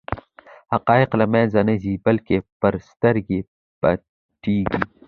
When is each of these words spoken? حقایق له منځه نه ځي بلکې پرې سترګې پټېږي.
حقایق 0.73 1.09
له 1.19 1.25
منځه 1.33 1.59
نه 1.67 1.75
ځي 1.83 1.93
بلکې 2.05 2.35
پرې 2.61 2.79
سترګې 2.91 3.39
پټېږي. 3.81 4.81